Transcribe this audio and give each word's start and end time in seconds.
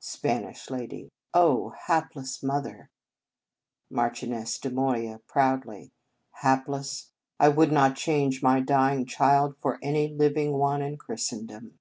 Spanish 0.00 0.68
Lady. 0.68 1.12
Oh! 1.32 1.68
hapless 1.86 2.42
mother! 2.42 2.90
Marchioness 3.88 4.58
de 4.58 4.68
Moya 4.68 5.20
(proudly). 5.28 5.92
Hapless! 6.42 7.12
I 7.38 7.50
would 7.50 7.70
not 7.70 7.94
change 7.94 8.42
my 8.42 8.58
dying 8.58 9.06
child 9.06 9.54
for 9.62 9.78
any 9.82 10.08
living 10.08 10.54
one 10.54 10.82
in 10.82 10.96
Christendom. 10.96 11.78